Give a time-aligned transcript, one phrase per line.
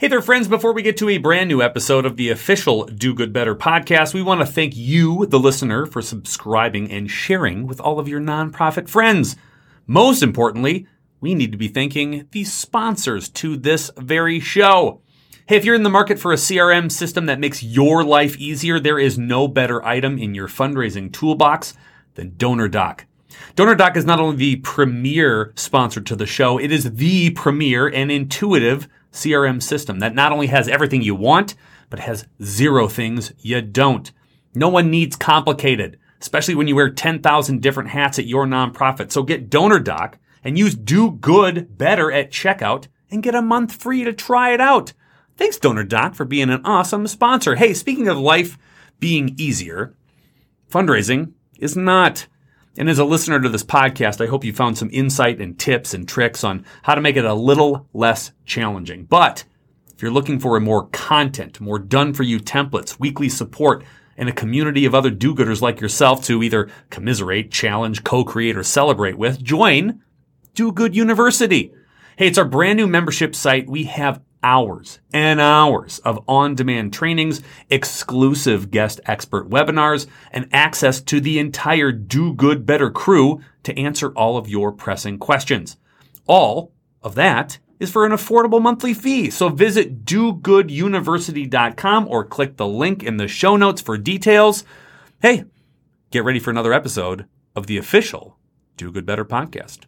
[0.00, 0.46] Hey there, friends.
[0.46, 4.14] Before we get to a brand new episode of the official Do Good Better podcast,
[4.14, 8.20] we want to thank you, the listener, for subscribing and sharing with all of your
[8.20, 9.34] nonprofit friends.
[9.88, 10.86] Most importantly,
[11.20, 15.02] we need to be thanking the sponsors to this very show.
[15.46, 18.78] Hey, if you're in the market for a CRM system that makes your life easier,
[18.78, 21.74] there is no better item in your fundraising toolbox
[22.14, 23.00] than DonorDock.
[23.56, 28.12] DonorDock is not only the premier sponsor to the show, it is the premier and
[28.12, 31.54] intuitive CRM system that not only has everything you want,
[31.90, 34.12] but has zero things you don't.
[34.54, 39.12] No one needs complicated, especially when you wear 10,000 different hats at your nonprofit.
[39.12, 44.04] So get DonorDock and use Do Good Better at checkout and get a month free
[44.04, 44.92] to try it out.
[45.36, 47.54] Thanks, DonorDock, for being an awesome sponsor.
[47.54, 48.58] Hey, speaking of life
[48.98, 49.94] being easier,
[50.70, 52.26] fundraising is not.
[52.78, 55.94] And as a listener to this podcast, I hope you found some insight and tips
[55.94, 59.02] and tricks on how to make it a little less challenging.
[59.02, 59.42] But
[59.92, 63.84] if you're looking for more content, more done for you templates, weekly support,
[64.16, 68.56] and a community of other do gooders like yourself to either commiserate, challenge, co create,
[68.56, 70.00] or celebrate with, join
[70.54, 71.72] Do Good University.
[72.16, 73.68] Hey, it's our brand new membership site.
[73.68, 81.00] We have hours and hours of on demand trainings, exclusive guest expert webinars, and access
[81.02, 85.76] to the entire Do Good Better crew to answer all of your pressing questions.
[86.26, 86.72] All
[87.02, 89.30] of that is for an affordable monthly fee.
[89.30, 94.64] So visit dogooduniversity.com or click the link in the show notes for details.
[95.20, 95.44] Hey,
[96.10, 98.38] get ready for another episode of the official
[98.76, 99.80] Do Good Better podcast.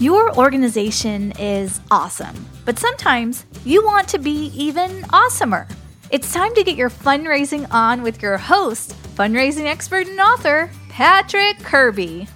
[0.00, 5.70] Your organization is awesome, but sometimes you want to be even awesomer.
[6.08, 11.58] It's time to get your fundraising on with your host, fundraising expert and author, Patrick
[11.58, 12.26] Kirby.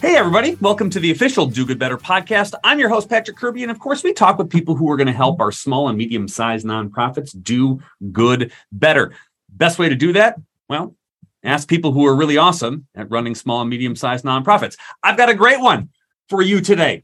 [0.00, 0.54] Hey, everybody.
[0.54, 2.54] Welcome to the official Do Good Better podcast.
[2.64, 3.60] I'm your host, Patrick Kirby.
[3.60, 5.98] And of course, we talk with people who are going to help our small and
[5.98, 9.12] medium sized nonprofits do good better.
[9.50, 10.40] Best way to do that?
[10.70, 10.96] Well,
[11.42, 14.76] ask people who are really awesome at running small and medium sized nonprofits.
[15.02, 15.90] I've got a great one
[16.28, 17.02] for you today.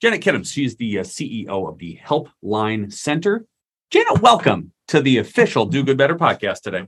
[0.00, 3.46] Janet Kittams, she's the uh, CEO of the Helpline Center.
[3.90, 6.86] Janet, welcome to the official Do Good Better podcast today.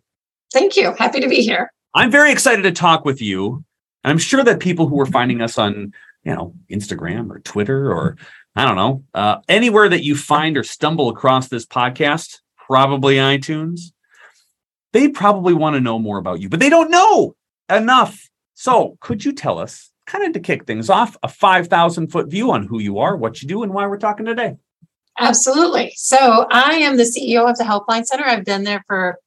[0.52, 0.94] Thank you.
[0.94, 1.72] Happy to be here.
[1.94, 3.64] I'm very excited to talk with you.
[4.04, 5.92] I'm sure that people who are finding us on,
[6.22, 8.16] you know, Instagram or Twitter or
[8.56, 13.92] I don't know, uh, anywhere that you find or stumble across this podcast, probably iTunes,
[14.92, 17.34] they probably want to know more about you, but they don't know
[17.70, 18.28] enough.
[18.54, 22.50] So, could you tell us, kind of to kick things off, a 5,000 foot view
[22.50, 24.56] on who you are, what you do, and why we're talking today?
[25.18, 25.92] Absolutely.
[25.96, 28.24] So, I am the CEO of the Helpline Center.
[28.24, 29.18] I've been there for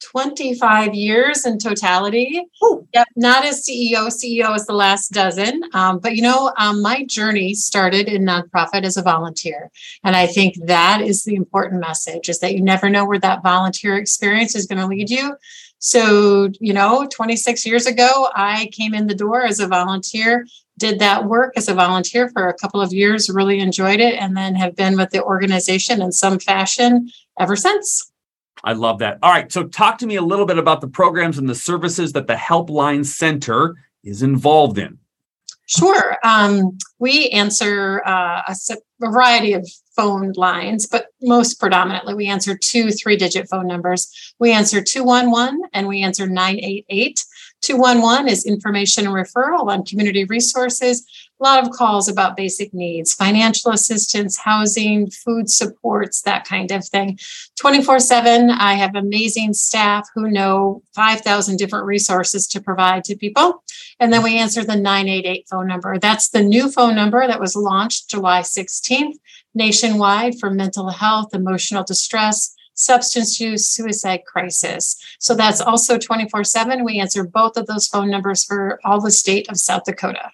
[0.00, 2.42] 25 years in totality.
[2.64, 2.86] Ooh.
[2.94, 4.08] Yep, not as CEO.
[4.08, 5.62] CEO is the last dozen.
[5.72, 9.70] Um, but you know, um, my journey started in nonprofit as a volunteer,
[10.04, 13.42] and I think that is the important message: is that you never know where that
[13.42, 15.36] volunteer experience is going to lead you.
[15.80, 20.46] So, you know, 26 years ago, I came in the door as a volunteer,
[20.76, 24.36] did that work as a volunteer for a couple of years, really enjoyed it, and
[24.36, 28.09] then have been with the organization in some fashion ever since.
[28.64, 29.18] I love that.
[29.22, 29.50] All right.
[29.50, 32.34] So, talk to me a little bit about the programs and the services that the
[32.34, 34.98] Helpline Center is involved in.
[35.66, 36.16] Sure.
[36.24, 42.90] Um, we answer uh, a, variety of phone lines, but most predominantly, we answer two
[42.90, 44.34] three digit phone numbers.
[44.40, 47.24] We answer 211 and we answer 988.
[47.62, 51.06] 211 is information and referral on community resources.
[51.40, 56.86] A lot of calls about basic needs, financial assistance, housing, food supports, that kind of
[56.86, 57.18] thing.
[57.58, 63.64] 24 7, I have amazing staff who know 5,000 different resources to provide to people.
[63.98, 65.98] And then we answer the 988 phone number.
[65.98, 69.14] That's the new phone number that was launched July 16th
[69.54, 74.96] nationwide for mental health, emotional distress, substance use, suicide crisis.
[75.18, 76.84] So that's also 24 7.
[76.84, 80.30] We answer both of those phone numbers for all the state of South Dakota.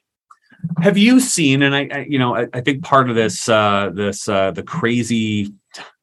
[0.80, 3.90] Have you seen, and I, I you know, I, I, think part of this, uh,
[3.92, 5.52] this, uh, the crazy,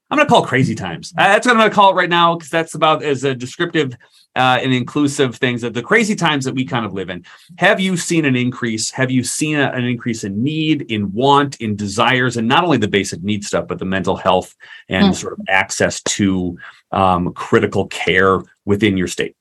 [0.09, 1.13] I'm going to call crazy times.
[1.17, 3.33] Uh, that's what I'm going to call it right now because that's about as a
[3.33, 3.93] descriptive
[4.35, 7.23] uh, and inclusive things that the crazy times that we kind of live in.
[7.57, 8.89] Have you seen an increase?
[8.91, 12.77] Have you seen a, an increase in need, in want, in desires, and not only
[12.77, 14.55] the basic need stuff, but the mental health
[14.89, 15.15] and mm.
[15.15, 16.57] sort of access to
[16.91, 19.35] um, critical care within your state?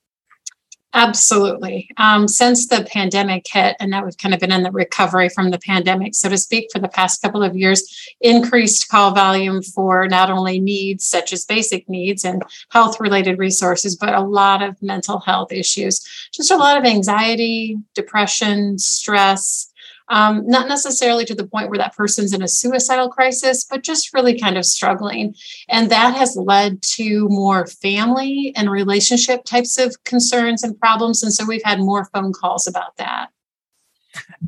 [0.95, 1.89] Absolutely.
[1.97, 5.49] Um, since the pandemic hit, and that we've kind of been in the recovery from
[5.49, 7.83] the pandemic, so to speak, for the past couple of years,
[8.21, 13.95] increased call volume for not only needs such as basic needs and health related resources,
[13.95, 15.99] but a lot of mental health issues.
[16.31, 19.72] Just a lot of anxiety, depression, stress,
[20.09, 24.13] um, not necessarily to the point where that person's in a suicidal crisis, but just
[24.13, 25.35] really kind of struggling.
[25.69, 31.23] And that has led to more family and relationship types of concerns and problems.
[31.23, 33.29] And so we've had more phone calls about that.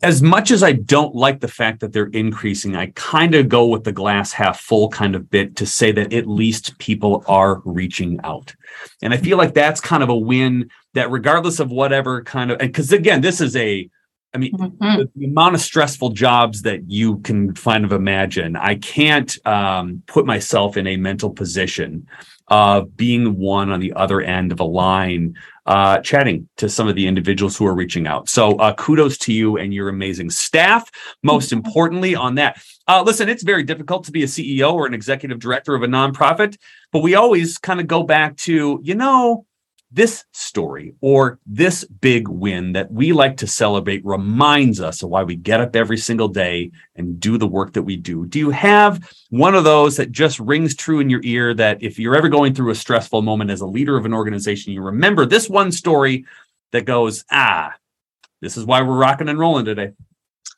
[0.03, 3.65] As much as I don't like the fact that they're increasing, I kind of go
[3.65, 7.63] with the glass half full kind of bit to say that at least people are
[7.65, 8.53] reaching out.
[9.01, 12.59] And I feel like that's kind of a win that regardless of whatever kind of,
[12.59, 13.89] because again, this is a
[14.35, 14.99] I mean, mm-hmm.
[14.99, 20.03] the, the, amount of stressful jobs that you can kind of imagine, I can't um,
[20.07, 22.05] put myself in a mental position
[22.49, 25.35] of being one on the other end of a line,
[25.65, 28.27] uh, chatting to some of the individuals who are reaching out.
[28.27, 30.91] So, uh, kudos to you and your amazing staff.
[31.23, 31.65] Most mm-hmm.
[31.65, 35.39] importantly, on that, uh, listen, it's very difficult to be a CEO or an executive
[35.39, 36.57] director of a nonprofit,
[36.91, 39.45] but we always kind of go back to, you know,
[39.95, 45.23] this story or this big win that we like to celebrate reminds us of why
[45.23, 48.25] we get up every single day and do the work that we do.
[48.25, 51.97] Do you have one of those that just rings true in your ear that if
[51.97, 55.25] you're ever going through a stressful moment as a leader of an organization, you remember
[55.25, 56.25] this one story
[56.73, 57.73] that goes, ah,
[58.41, 59.93] this is why we're rocking and rolling today?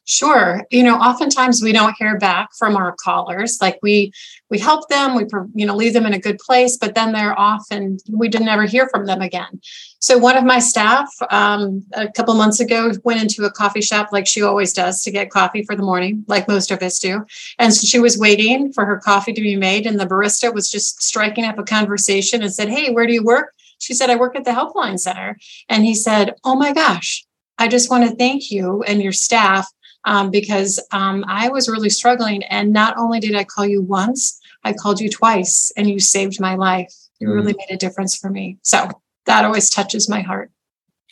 [0.10, 0.66] Sure.
[0.72, 3.58] You know, oftentimes we don't hear back from our callers.
[3.60, 4.14] Like we
[4.50, 7.38] we help them, we you know leave them in a good place, but then they're
[7.38, 9.60] off, and we didn't ever hear from them again.
[10.00, 14.14] So one of my staff um, a couple months ago went into a coffee shop
[14.14, 17.26] like she always does to get coffee for the morning, like most of us do.
[17.60, 20.72] And so she was waiting for her coffee to be made, and the barista was
[20.72, 24.16] just striking up a conversation and said, "Hey, where do you work?" She said, "I
[24.16, 25.38] work at the Helpline Center,"
[25.68, 27.26] and he said, "Oh my gosh."
[27.60, 29.68] I just want to thank you and your staff
[30.08, 32.42] um, because um, I was really struggling.
[32.46, 36.40] And not only did I call you once, I called you twice and you saved
[36.40, 36.94] my life.
[37.20, 37.36] You mm.
[37.36, 38.58] really made a difference for me.
[38.64, 38.90] So
[39.26, 40.50] that always touches my heart.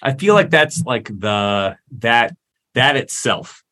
[0.02, 2.36] I feel like that's like the that
[2.74, 3.64] that itself,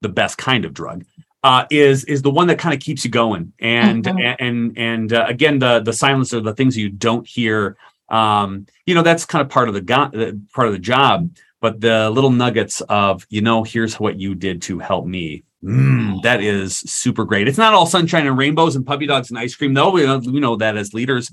[0.00, 1.04] the best kind of drug.
[1.42, 4.44] Uh, is is the one that kind of keeps you going, and mm-hmm.
[4.44, 7.78] and and uh, again the the silence are the things you don't hear.
[8.10, 10.10] Um, you know that's kind of part of the go-
[10.52, 11.30] part of the job
[11.60, 15.44] but the little nuggets of you know here's what you did to help me.
[15.62, 17.46] Mm, that is super great.
[17.46, 20.18] It's not all sunshine and rainbows and puppy dogs and ice cream though we know,
[20.18, 21.30] we know that as leaders.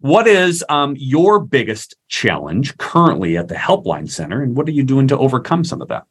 [0.00, 4.82] What is um, your biggest challenge currently at the helpline center and what are you
[4.82, 6.04] doing to overcome some of that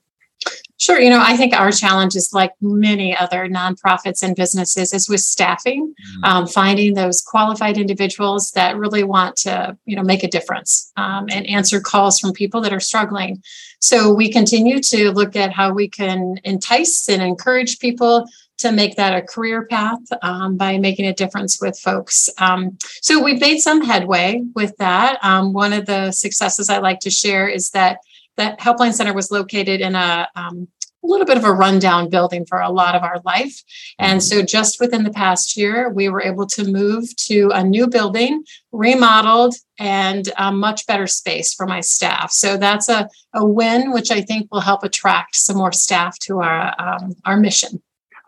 [0.80, 0.98] Sure.
[0.98, 5.20] You know, I think our challenge is like many other nonprofits and businesses is with
[5.20, 6.24] staffing, mm-hmm.
[6.24, 11.26] um, finding those qualified individuals that really want to, you know, make a difference um,
[11.30, 13.44] and answer calls from people that are struggling.
[13.81, 18.26] So we continue to look at how we can entice and encourage people
[18.60, 22.30] to make that a career path um, by making a difference with folks.
[22.38, 25.18] Um, so we've made some headway with that.
[25.24, 28.00] Um, one of the successes I like to share is that
[28.39, 30.68] that Helpline Center was located in a um,
[31.03, 33.63] a little bit of a rundown building for a lot of our life.
[34.00, 37.87] And so, just within the past year, we were able to move to a new
[37.87, 42.31] building, remodeled, and a much better space for my staff.
[42.31, 46.42] So, that's a, a win, which I think will help attract some more staff to
[46.42, 47.81] our, um, our mission.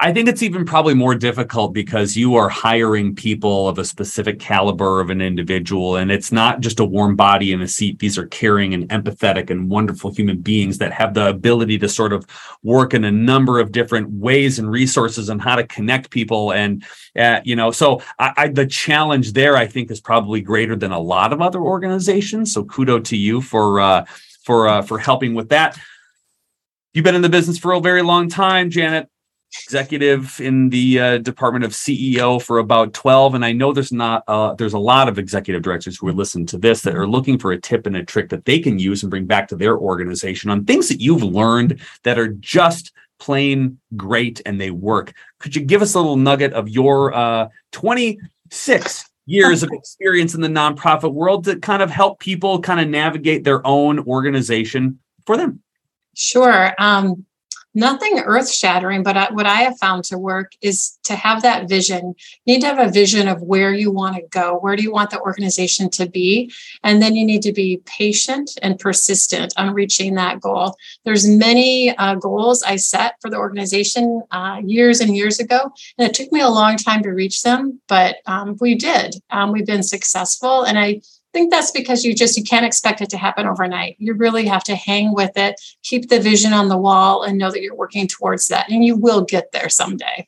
[0.03, 4.39] I think it's even probably more difficult because you are hiring people of a specific
[4.39, 5.97] caliber of an individual.
[5.97, 7.99] And it's not just a warm body in a seat.
[7.99, 12.13] These are caring and empathetic and wonderful human beings that have the ability to sort
[12.13, 12.25] of
[12.63, 16.51] work in a number of different ways and resources and how to connect people.
[16.51, 16.83] And,
[17.15, 20.91] uh, you know, so I, I, the challenge there, I think, is probably greater than
[20.91, 22.51] a lot of other organizations.
[22.51, 24.05] So kudo to you for, uh,
[24.45, 25.79] for, uh, for helping with that.
[26.95, 29.07] You've been in the business for a very long time, Janet
[29.65, 34.23] executive in the uh, department of CEO for about 12 and I know there's not
[34.27, 37.37] uh, there's a lot of executive directors who are listening to this that are looking
[37.37, 39.77] for a tip and a trick that they can use and bring back to their
[39.77, 45.13] organization on things that you've learned that are just plain great and they work.
[45.39, 50.41] Could you give us a little nugget of your uh, 26 years of experience in
[50.41, 55.37] the nonprofit world to kind of help people kind of navigate their own organization for
[55.37, 55.61] them?
[56.15, 56.73] Sure.
[56.79, 57.25] Um,
[57.73, 61.69] nothing earth shattering, but I, what I have found to work is to have that
[61.69, 62.15] vision.
[62.45, 64.57] You need to have a vision of where you want to go.
[64.59, 66.51] Where do you want the organization to be?
[66.83, 70.75] And then you need to be patient and persistent on reaching that goal.
[71.05, 76.07] There's many uh, goals I set for the organization uh, years and years ago, and
[76.07, 79.15] it took me a long time to reach them, but um, we did.
[79.29, 81.01] Um, we've been successful, and I
[81.33, 84.63] think that's because you just you can't expect it to happen overnight you really have
[84.63, 88.07] to hang with it keep the vision on the wall and know that you're working
[88.07, 90.27] towards that and you will get there someday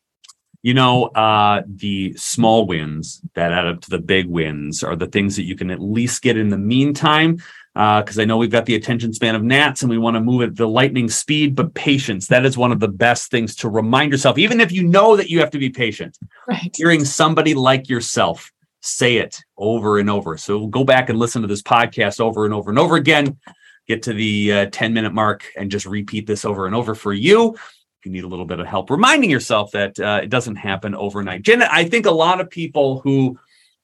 [0.62, 5.08] you know uh, the small wins that add up to the big wins are the
[5.08, 7.38] things that you can at least get in the meantime
[7.74, 10.22] because uh, I know we've got the attention span of gnats and we want to
[10.22, 13.70] move at the lightning speed, but patience, that is one of the best things to
[13.70, 16.20] remind yourself, even if you know that you have to be patient.
[16.48, 16.72] Right.
[16.76, 18.53] Hearing somebody like yourself
[18.84, 20.38] say it over and over.
[20.38, 23.38] So go back and listen to this podcast over and over and over again.
[23.88, 27.14] Get to the uh, 10 minute mark and just repeat this over and over for
[27.14, 27.54] you.
[27.54, 30.94] If you need a little bit of help reminding yourself that uh, it doesn't happen
[30.94, 31.44] overnight.
[31.44, 33.40] Jenna, I think a lot of people who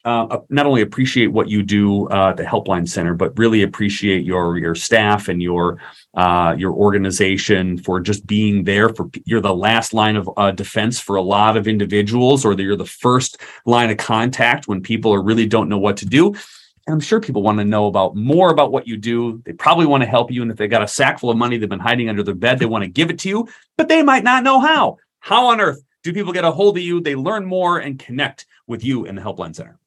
[0.06, 4.24] uh, not only appreciate what you do uh, at the Helpline Center, but really appreciate
[4.24, 5.78] your your staff and your
[6.14, 8.90] uh, your organization for just being there.
[8.90, 12.78] For you're the last line of uh, defense for a lot of individuals, or you're
[12.78, 16.28] the first line of contact when people are really don't know what to do.
[16.28, 19.42] And I'm sure people want to know about more about what you do.
[19.46, 21.58] They probably want to help you, and if they got a sack full of money
[21.58, 24.02] they've been hiding under their bed, they want to give it to you, but they
[24.02, 24.98] might not know how.
[25.20, 27.02] How on earth do people get a hold of you?
[27.02, 29.78] They learn more and connect with you in the Helpline Center.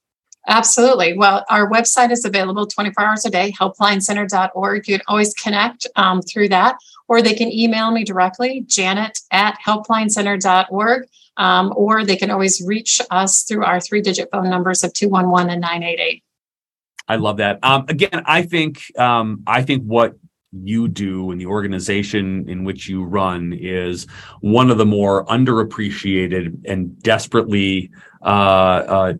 [0.47, 1.17] Absolutely.
[1.17, 4.87] Well, our website is available 24 hours a day, helplineCenter.org.
[4.87, 9.57] You can always connect um, through that, or they can email me directly, janet at
[9.65, 11.07] helplineCenter.org,
[11.37, 15.49] um, or they can always reach us through our three digit phone numbers of 211
[15.49, 16.23] and 988.
[17.07, 17.59] I love that.
[17.63, 20.15] Um, again, I think um, I think what
[20.61, 24.05] you do and the organization in which you run is
[24.41, 27.89] one of the more underappreciated and desperately
[28.23, 29.13] uh, uh,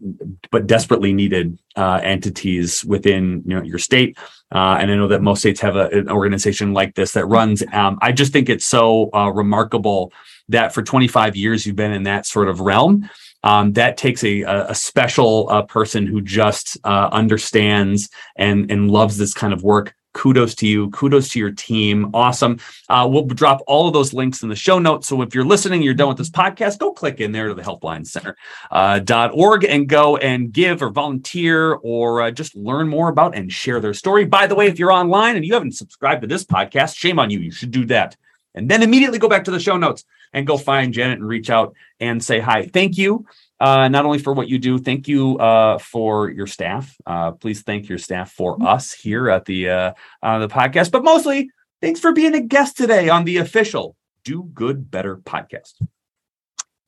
[0.50, 4.18] but desperately needed uh, entities within you know your state.
[4.54, 7.64] Uh, and i know that most states have a, an organization like this that runs.
[7.74, 10.14] Um, i just think it's so uh, remarkable
[10.48, 13.10] that for 25 years you've been in that sort of realm.
[13.46, 19.34] Um, that takes a, a special uh, person who just understands and and loves this
[19.34, 22.10] kind of work kudos to you kudos to your team.
[22.14, 22.60] Awesome.
[22.90, 25.08] Uh, we'll drop all of those links in the show notes.
[25.08, 27.62] So if you're listening you're done with this podcast go click in there to the
[27.62, 28.36] helpline center
[28.72, 29.00] uh,
[29.34, 33.80] .org and go and give or volunteer or uh, just learn more about and share
[33.80, 34.26] their story.
[34.26, 37.30] By the way if you're online and you haven't subscribed to this podcast shame on
[37.30, 37.40] you.
[37.40, 38.16] You should do that
[38.56, 41.50] and then immediately go back to the show notes and go find janet and reach
[41.50, 43.26] out and say hi thank you
[43.64, 46.98] uh, not only for what you do, thank you uh, for your staff.
[47.06, 48.66] Uh, please thank your staff for mm-hmm.
[48.66, 51.50] us here at the uh, on the podcast, but mostly
[51.82, 53.96] thanks for being a guest today on the official
[54.26, 55.82] Do Good Better podcast.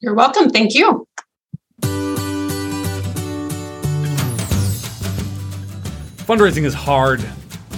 [0.02, 0.50] You're welcome.
[0.50, 1.08] Thank you.
[6.28, 7.24] Fundraising is hard.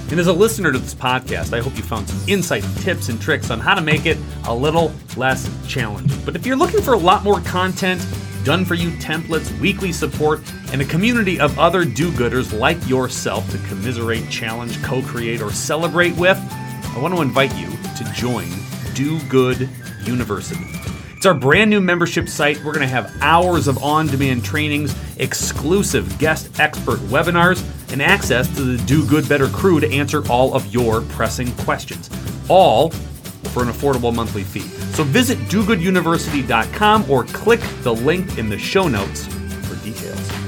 [0.09, 3.21] And as a listener to this podcast, I hope you found some insight, tips, and
[3.21, 6.17] tricks on how to make it a little less challenging.
[6.23, 8.05] But if you're looking for a lot more content,
[8.45, 10.39] done for you templates, weekly support,
[10.71, 15.51] and a community of other do gooders like yourself to commiserate, challenge, co create, or
[15.51, 16.37] celebrate with,
[16.95, 18.47] I want to invite you to join
[18.93, 19.69] Do Good
[20.03, 20.63] University.
[21.17, 22.63] It's our brand new membership site.
[22.63, 28.53] We're going to have hours of on demand trainings, exclusive guest expert webinars, and access
[28.55, 32.09] to the Do Good Better crew to answer all of your pressing questions.
[32.49, 32.91] All
[33.51, 34.67] for an affordable monthly fee.
[34.93, 40.46] So visit dogooduniversity.com or click the link in the show notes for details.